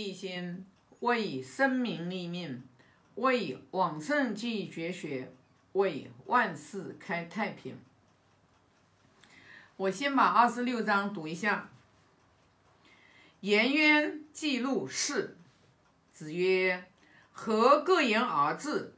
[0.00, 0.64] 立心，
[1.00, 2.62] 为生民立命，
[3.16, 5.30] 为往圣继绝学，
[5.72, 7.78] 为万世开太平。
[9.76, 11.68] 我先把二十六章读一下。
[13.40, 15.36] 颜渊记录事，
[16.14, 16.90] 子曰
[17.30, 18.94] ：“何各言而至？”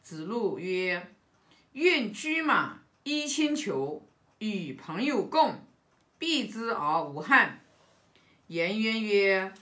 [0.00, 1.12] 子路曰
[1.74, 4.06] ：“愿居马衣轻裘，
[4.38, 5.66] 与朋友共，
[6.20, 7.62] 避之而无憾。”
[8.46, 9.52] 颜渊曰：“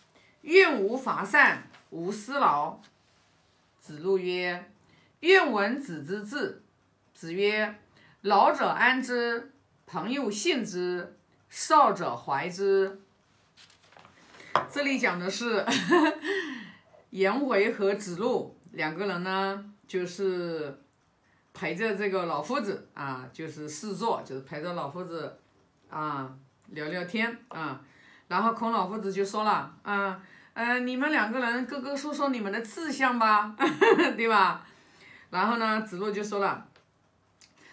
[0.45, 2.79] 愿无伐善，无私劳。”
[3.81, 4.71] 子路曰
[5.21, 6.63] ：“愿闻子之志。”
[7.13, 7.79] 子曰
[8.23, 9.53] ：“老者安之，
[9.87, 11.19] 朋友信之，
[11.51, 13.01] 少者怀之。”
[14.71, 15.65] 这里讲的是
[17.11, 20.81] 颜回和子路两个人呢，就是
[21.53, 25.39] 陪着这个老夫子啊，就是侍坐，就是陪着老夫子
[25.91, 26.35] 啊
[26.69, 27.81] 聊聊天啊。
[28.29, 30.23] 然后孔老夫子就说了，啊，
[30.55, 33.55] 嗯，你们两个人各个说说你们的志向吧，
[34.17, 34.63] 对吧？
[35.31, 36.67] 然后呢，子路就说了，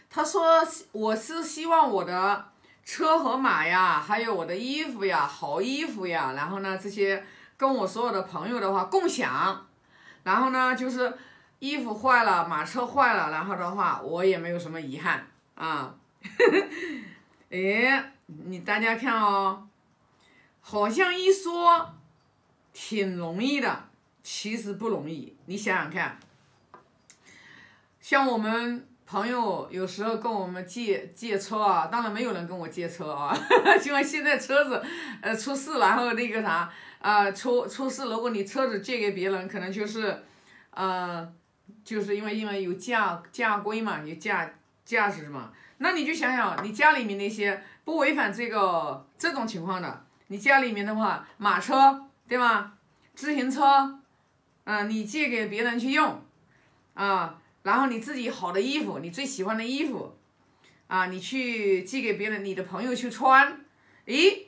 [0.09, 2.47] 他说我是希望我的。
[2.83, 7.23] 车和马呀，还有我的衣服呀，好衣服呀，然后呢，这些
[7.55, 9.66] 跟我所有的朋友的话共享，
[10.23, 11.13] 然后呢，就是
[11.59, 15.93] 衣服坏了，马车坏了，然后的话我也没有什么遗憾啊。
[17.51, 19.67] 哎，你大家看哦，
[20.59, 21.93] 好像一说
[22.73, 23.89] 挺容易的，
[24.23, 25.36] 其实不容易。
[25.45, 26.19] 你想想看，
[28.00, 28.88] 像我们。
[29.03, 33.38] 朋友有时候跟我们借借车啊，当然没有人跟我借车啊，
[33.86, 34.81] 因为现在车子
[35.22, 40.23] 呃出事，然后那个啥啊出出事，如果你车子借给别人，可能就是
[40.69, 41.30] 呃
[41.83, 44.50] 就是因为因为有驾驾规嘛，有驾
[44.85, 52.71] 驾驶嘛，那你就想想你家里面那些不违反这个这种情况的，你家里面的话马车对吗？
[53.13, 53.99] 自行车，
[54.63, 56.23] 嗯，你借给别人去用
[56.93, 57.41] 啊。
[57.63, 60.17] 然后你自己好的衣服，你最喜欢的衣服，
[60.88, 63.66] 啊，你去寄给别人，你的朋友去穿，
[64.06, 64.47] 诶，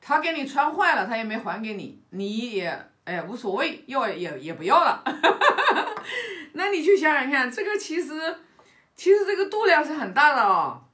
[0.00, 5.02] 他给你穿坏了，他也没还给你，你也哎无所谓，要也也不要了，
[6.54, 8.36] 那你就想想看，这个其实
[8.94, 10.84] 其实这个度量是很大的哦。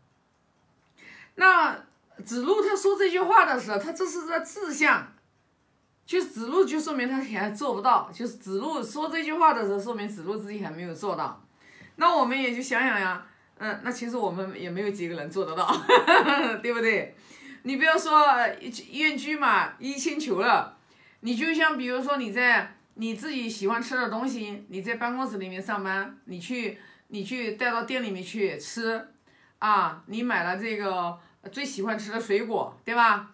[1.35, 1.79] 那
[2.25, 5.13] 子路他说这句话的时候，他这是在志向。
[6.07, 11.43] 就子路就说明他还做不到，就是子路说这句话的时候，说明子路自己还没有做到。
[11.97, 13.27] 那我们也就想想呀，
[13.59, 15.67] 嗯，那其实我们也没有几个人做得到，
[16.63, 17.17] 对不对？
[17.65, 18.25] 你不要说
[18.93, 20.79] 愿居嘛，衣轻裘了，
[21.21, 26.79] 你就像比如说你在你自己喜欢吃的东西，你在办公室里面上班，你去
[27.09, 29.09] 你去带到店里面去吃，
[29.59, 31.19] 啊，你买了这个
[31.51, 33.33] 最喜欢吃的水果，对吧？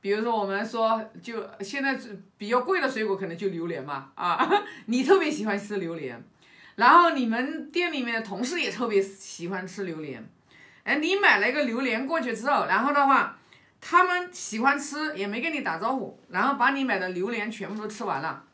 [0.00, 1.98] 比如说，我们说，就现在
[2.36, 4.48] 比较贵的水果，可能就榴莲嘛，啊，
[4.86, 6.22] 你特别喜欢吃榴莲，
[6.76, 10.24] 然后你们店里面的同事也特别喜欢吃榴莲，
[10.84, 13.36] 哎，你买了一个榴莲过去之后，然后的话，
[13.80, 18.44] 他们喜欢吃，也没跟你打招呼，然后把你买的榴莲全部都吃完了，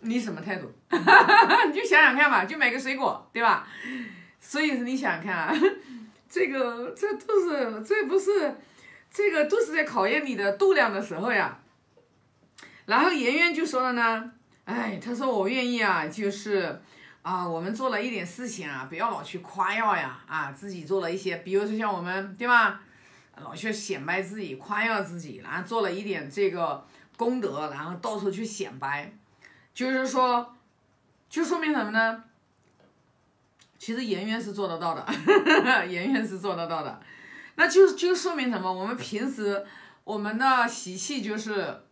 [0.00, 0.72] 你什么态度？
[0.90, 3.68] 你就想想看吧，就买个水果，对吧？
[4.40, 5.54] 所以你想想看啊，
[6.30, 8.54] 这个这都是这不是。
[9.14, 11.56] 这个都是在考验你的度量的时候呀，
[12.86, 14.32] 然后颜渊就说了呢，
[14.64, 16.82] 哎，他说我愿意啊，就是
[17.22, 22.82] 啊，我们做了一点事情啊，不要老去夸耀呀，啊，自己做了一些，比如说像我们对吧，
[23.40, 26.84] 老去显摆自己，夸耀自己，然后做了一点这个
[27.16, 29.12] 功德，然后到处去显摆，
[29.72, 30.56] 就是说，
[31.30, 32.24] 就说明什么呢？
[33.78, 35.06] 其实颜渊是做得到的，
[35.86, 37.00] 颜渊是做得到的。
[37.56, 38.72] 那就就说明什么？
[38.72, 39.64] 我们平时
[40.02, 41.82] 我们的习气就是，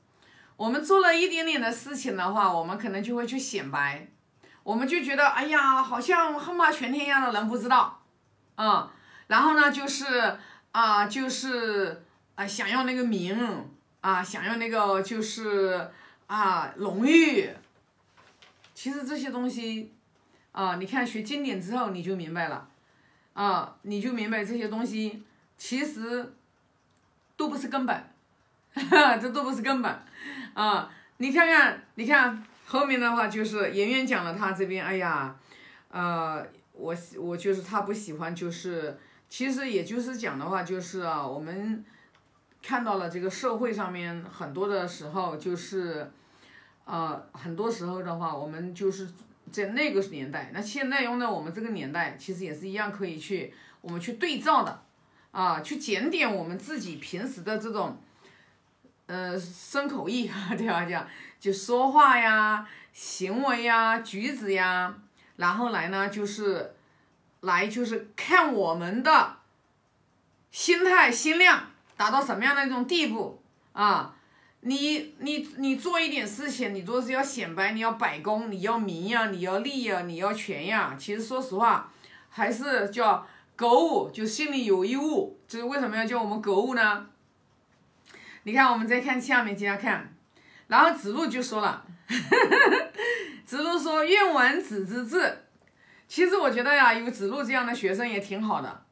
[0.56, 4.08] 我们做了一点点的事情的话，我们可能就会去显摆，
[4.64, 8.02] 我们就觉得哎呀，好像恨怕全天下的人不知道，
[8.56, 8.88] 嗯，
[9.28, 10.36] 然后呢就是
[10.72, 13.68] 啊就是啊想要那个名
[14.00, 15.90] 啊，想要那个就是
[16.26, 17.48] 啊荣誉，
[18.74, 19.92] 其实这些东西
[20.50, 22.68] 啊，你看学经典之后你就明白了，
[23.32, 25.22] 啊，你就明白这些东西。
[25.56, 26.32] 其实
[27.36, 28.04] 都不是根本，
[29.20, 29.98] 这都不是根本
[30.54, 30.90] 啊！
[31.18, 35.36] 你看看，你看后面的话就是颜渊讲了他这边，哎呀，
[35.90, 41.84] 呃，我我就是他不喜欢，就是其实也就是讲的话就是啊，我们
[42.62, 46.10] 看到了这个社会上面很多的时候就是，
[46.84, 49.08] 呃，很多时候的话，我们就是
[49.50, 54.82] 在那个年代，那现在用在我们这个年代，其实也是一样可以去我们去对照的。
[55.32, 57.98] 啊，去检点我们自己平时的这种，
[59.06, 60.84] 呃，生口意， 对吧？
[60.84, 61.06] 讲
[61.40, 64.94] 就说话呀、行为呀、举止呀，
[65.36, 66.74] 然后来呢就是
[67.40, 69.36] 来就是看我们的
[70.50, 71.64] 心态、心量
[71.96, 73.42] 达到什么样的一种地步
[73.72, 74.14] 啊。
[74.64, 80.94] 你你你做一点事情，你都是要显摆，你要摆功，你要名呀，你要利呀，你要权呀。
[80.96, 81.90] 其实说实话，
[82.30, 83.26] 还是叫
[83.62, 85.38] 格物，就心里有一物。
[85.46, 87.06] 就是为什么要叫我们格物呢？
[88.42, 90.12] 你看，我们再看下面接着看，
[90.66, 91.86] 然后子路就说了，
[93.46, 95.44] 子路说：“愿闻子之志。”
[96.08, 98.82] 其实我觉得呀，有子路这样的学生也挺好的。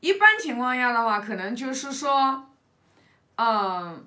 [0.00, 2.48] 一般情况下的话，可能就是说，
[3.36, 4.06] 嗯。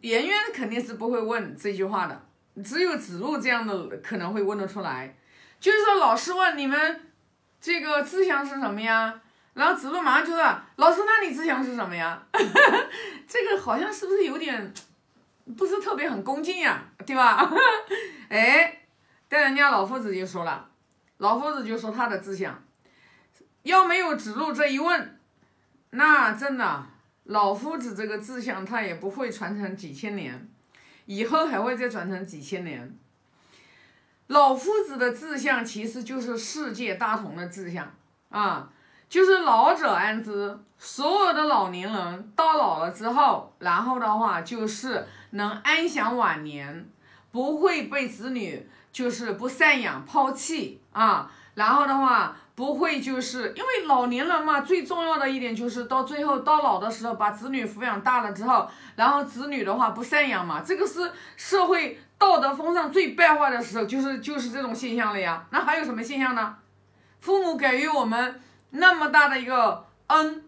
[0.00, 2.22] 颜渊肯定是不会问这句话的，
[2.64, 5.14] 只有子路这样的可能会问得出来。
[5.60, 7.02] 就是说，老师问你们
[7.64, 9.22] 这个志向是什么呀？
[9.54, 12.22] 然后子路马上就说：“老师，那你志向是什么呀？”
[13.26, 14.74] 这个好像是不是有点
[15.56, 16.84] 不是特别很恭敬呀？
[17.06, 17.50] 对吧？
[18.28, 18.82] 哎，
[19.30, 20.68] 但人家老夫子就说了，
[21.16, 22.62] 老夫子就说他的志向，
[23.62, 25.18] 要没有子路这一问，
[25.88, 26.84] 那真的。
[27.22, 30.46] 老夫子这个志向，他也不会传承几千年，
[31.06, 32.94] 以后还会再传承几千年。
[34.28, 37.92] 老夫子的志向其实就是世界大同的志向
[38.30, 38.68] 啊，
[39.08, 46.88] 就是老者安之，所有的老年人到老了之后，然后的话就是能安享晚年，
[47.30, 52.36] 不会被子女就是不赡养抛弃啊，然后的话。
[52.56, 65.46] 不会，就是因为老年人嘛，最重要的一点就是到最后到老的时候，把子女抚养大了之后，然后子女的话不赡养嘛，这个是社会道德风尚最败坏的时候，就是就是这种现象了呀。
[65.50, 66.56] 那还有什么现象呢？
[67.20, 68.40] 父母给予我们
[68.70, 70.44] 那么大的一个恩，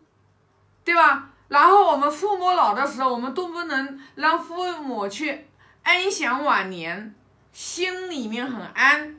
[0.85, 1.31] 对吧？
[1.49, 5.47] 然后我们父母老的时候，我们都不能让父母去
[5.83, 7.15] 安享晚年，
[7.53, 9.17] 心里面很安。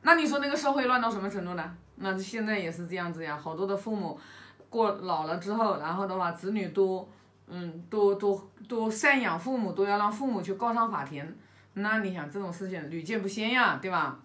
[0.00, 1.76] 那你说那个社会乱到什么程度呢？
[1.96, 4.18] 那现在也是这样子呀，好多的父母
[4.70, 7.06] 过老了之后，然后的话，子女都，
[7.54, 11.36] 嗯，都都都赡养父母，都要让父母去告上法庭。
[11.74, 14.18] 那你想这种事情屡见不鲜呀，对吧？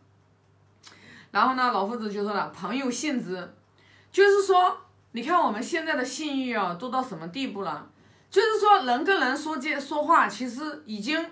[1.32, 3.54] 然后呢，老夫子就说了，朋友信之，
[4.14, 4.78] 就是说，
[5.12, 7.90] 你看我们现在的信誉啊，都到什么地步了？
[8.32, 11.30] 就是说，人跟人说这说话，其实已经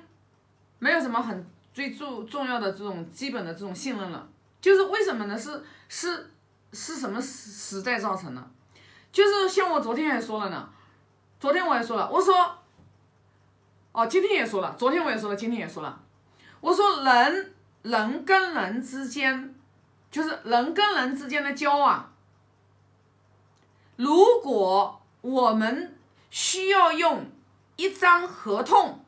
[0.79, 4.27] 没有什么很最重重要的这种基本的这种信任了。
[4.59, 5.37] 就是为什么呢？
[5.37, 6.29] 是是
[6.73, 8.51] 是什么时时代造成的？
[9.11, 10.69] 就是像我昨天还说了呢，
[11.45, 12.57] 昨天我也说了，我说，
[13.91, 16.01] 哦，今天也说了，昨天我也说了，今天也说了，
[16.59, 17.53] 我说人
[17.83, 19.53] 人跟人之间，
[20.09, 22.11] 就是人跟人之间的交往，
[23.95, 25.95] 如果我们
[26.31, 27.29] 需要用
[27.75, 29.05] 一张合同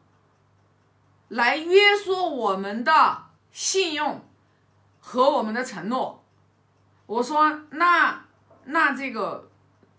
[1.30, 4.22] 来约束我们的信用。
[5.00, 6.22] 和我们的承诺，
[7.08, 8.26] 我说那
[8.66, 9.50] 那这个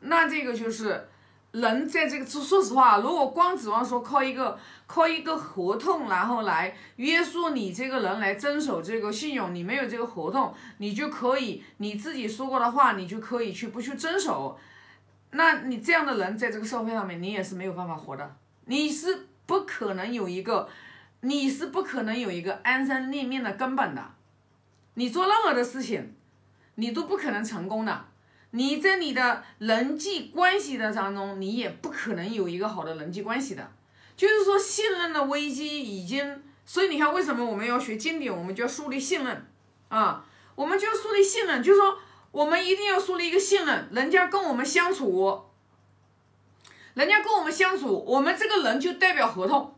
[0.01, 1.09] 那这个就是
[1.53, 14.59] 人在这个说实话，如果光指望说靠一个靠一个合同，然后来约束你这个人来遵守这个信用，你没有这个合同，你就可以你自己说过的话，你就可以去不去遵守，
[15.31, 18.37] 那你这样的人在这个社会上面，你也是没有办法活的，
[18.67, 20.69] 你是不可能有一个，
[21.23, 24.05] 你是不可能有一个安身立命的根本的。
[24.95, 26.15] 你做任何的事情，
[26.75, 28.05] 你都不可能成功的。
[28.51, 33.71] 你在你的人际关系的当中，你也不可能有一个好的人际关系的。
[34.17, 38.35] 就是说，信任的危机已经，所以你看，为什么我们要学经典？
[38.35, 39.47] 我们就要树立信任
[39.89, 40.25] 啊，
[40.55, 41.63] 我们就要树立信任。
[41.63, 41.99] 就是说，
[42.33, 45.43] 我们一定要树立一个信任，人家跟我们相处，
[46.95, 49.77] 人家跟我们相处，我们这个人就代表合同，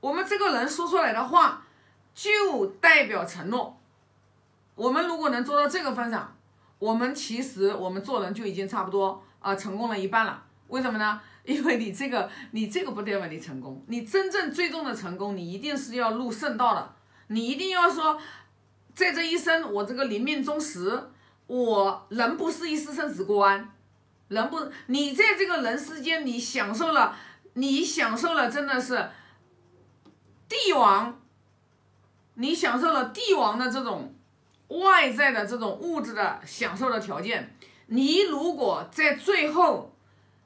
[0.00, 1.64] 我们这个人说出来的话
[2.14, 3.78] 就代表承诺。
[4.74, 6.36] 我们如果能做到这个份上，
[6.82, 10.42] 我们其实我们做人就已经差不多啊成功了一半了。
[10.66, 11.20] 为什么呢？
[11.46, 16.92] 因为你这个你这个不代表你成功，你真正最终的成功，你一定是要入圣道的。
[17.28, 18.20] 你一定要说，
[18.96, 21.00] 在这一生我这个临命终时，
[21.46, 23.72] 我人不是一世生死关，
[24.26, 27.14] 人不你在这个人世间，你享受了，
[27.54, 29.08] 你享受了真的是
[30.48, 31.20] 帝王，
[32.34, 34.11] 你享受了帝王的这种。
[34.80, 37.54] 外在的这种物质的享受的条件，
[37.86, 39.92] 你如果在最后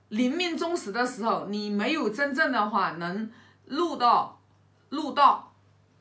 [0.09, 3.31] 临命终时的时候，你没有真正的话能
[3.67, 4.41] 入到
[4.89, 5.53] 入道，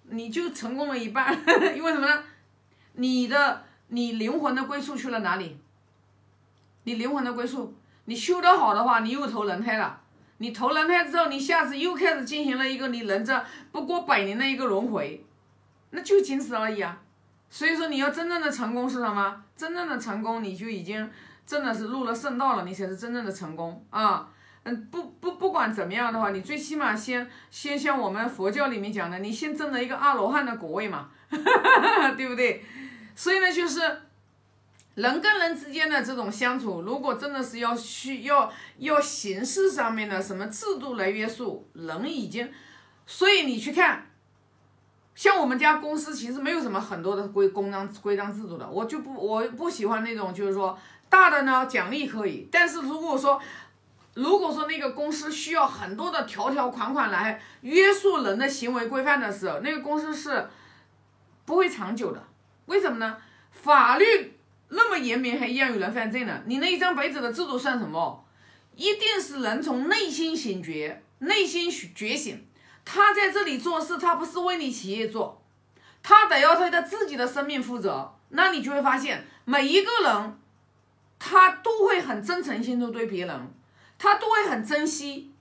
[0.03, 1.34] 你就成功了一半。
[1.75, 2.24] 因为什么呢？
[2.94, 5.58] 你的你灵魂的归宿去了哪里？
[6.84, 7.74] 你灵魂的归宿，
[8.05, 10.01] 你修得好的话，你又投人胎了。
[10.38, 15.25] 你投人胎之后，你下次又开始进行了一个你人这不过百年的一个轮回，
[15.91, 17.01] 那就仅此而已啊。
[17.49, 19.43] 所以说你要真正的成功是什么？
[19.55, 21.09] 真正的成功你就已经
[21.45, 24.27] 真的是入了圣道了，你才是真正的成功啊。
[24.63, 31.09] 嗯，不不不管怎么样的话，你最起码先先像我们佛教里面讲的，你先证了一个阿罗汉的果位嘛，
[32.17, 32.65] 对不对？
[33.15, 33.79] 所以呢，就是
[34.95, 42.51] 人跟人之间的这种相处，如果真的是要需要要形式上面的什么制度来约束，人已经，
[43.05, 44.07] 所以你去看，
[45.15, 50.77] 像我们家公司其实没有什么很多的规公章规章制度的，我就不我不喜欢那种就是说
[51.10, 53.41] 大的呢奖励可以，但是如果说
[54.13, 60.48] 如果说那个公司需要很多的条条款款来约束人的行为规范的时候，那个公司是
[61.45, 62.22] 不会长久的。
[62.65, 63.17] 为什么呢？
[63.51, 64.34] 法律
[64.69, 66.41] 那么严明，还一样有人犯罪呢？
[66.45, 68.25] 你那一张白纸的制度算什么？
[68.75, 72.45] 一定是人从内心醒觉，内心觉醒。
[72.85, 75.41] 他在这里做事，他不是为你企业做，
[76.01, 78.15] 他得要对他自己的生命负责。
[78.29, 80.39] 那你就会发现，每一个人
[81.19, 83.53] 他都会很真诚心的对别人，
[83.97, 85.33] 他都会很珍惜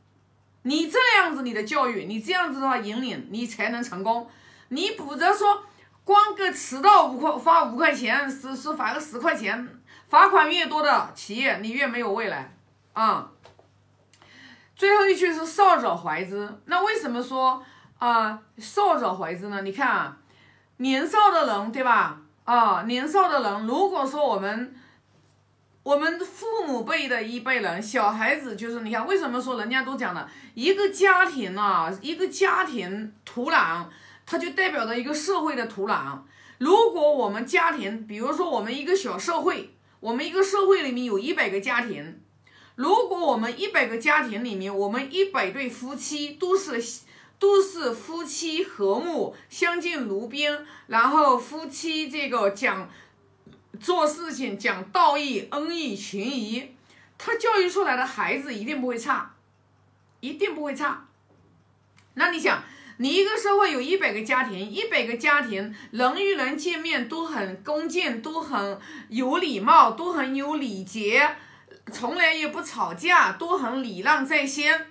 [0.62, 4.28] 你这样子你的教育，你这样子的话引领你才能成功。
[4.70, 5.62] 你否则说。
[6.06, 9.66] 光个迟到五块罚五块钱，是是罚个十块钱，
[10.06, 12.54] 罚款越多的企业，你越没有未来
[12.92, 13.30] 啊。
[14.76, 17.62] 最后一句是少者怀之，那为什么说
[17.99, 19.62] 啊少者怀之呢？
[19.62, 20.16] 你看啊，
[20.78, 22.21] 年少的人对吧？
[22.45, 24.75] 啊，年少的人，如果说我们
[25.83, 33.87] 我们父母辈的一辈人，小孩子就是你看，为什么说人家都讲了一个家庭啊，一个家庭土壤。
[34.26, 36.19] 它就代表着一个社会的土壤。
[36.57, 42.23] 如果我们家庭，比如说我们一个小社会，我们一个社会里面有一百个家庭，
[42.76, 46.83] 如果我们一百个家庭里面，我们一百对夫妻都是
[47.38, 50.50] 都是夫妻和睦、相敬如宾，
[50.87, 52.90] 然后夫妻这个讲
[53.81, 56.75] 做事情讲道义、恩义、情谊，
[57.16, 59.35] 他教育出来的孩子一定不会差，
[60.21, 61.07] 一定不会差。
[62.14, 62.62] 那你想？
[62.99, 68.78] 你一个社会有一百个家庭，一百个家庭人与人见面都很恭敬，都很
[69.09, 71.28] 有礼貌，都很有礼节，
[71.93, 74.87] 从来也不吵架，都很礼让在先。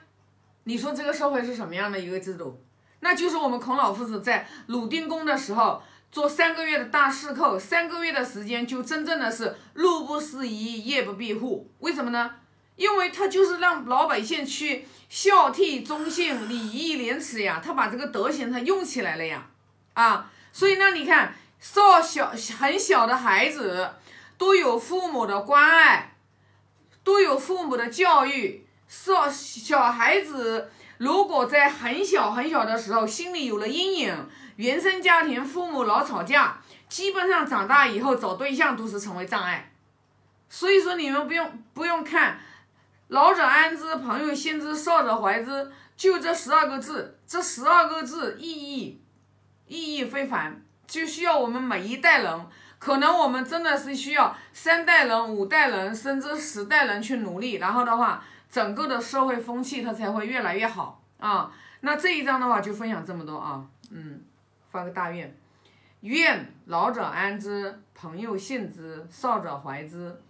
[0.66, 2.64] 你说这个社会是什么样的一个制度？
[3.02, 11.70] 那就是我们孔老夫子在鲁定公的时候做三个月的大侍寇，三个月的时间就真正的是路不拾遗，夜不闭户。
[11.80, 12.36] 为什么呢？
[12.76, 14.88] 因为他就是让老百姓去。
[15.10, 19.46] 孝悌忠信、礼义廉耻呀，他把这个德行他用起来了呀，
[19.94, 23.92] 啊，所以呢，你看，少小很小的孩子
[24.40, 26.13] 都有父母的关爱，
[27.04, 28.66] 都有父母的教育。
[28.88, 39.72] 少小孩子如果在很小很小的时候心里有了阴影，原生家庭父母老吵架，基本上长大以后找对象都是成为障碍。
[40.50, 42.40] 所以说，你们不用不用看。
[43.08, 49.02] 老者安之，朋友信之，少者怀之，就这十二个字，这十二个字意义
[49.68, 52.46] 意义非凡，就需要我们每一代人，
[52.84, 61.50] 可能我们真的是需要三代人、五代人，甚至十代人去努力，然后的话，整个的社会风气它才会越来越好啊。
[61.80, 64.20] 那这一章的话就分享这么多啊，嗯，
[64.70, 65.34] 发个大愿，
[66.02, 70.22] 愿老者安之，朋友信之，少者怀之。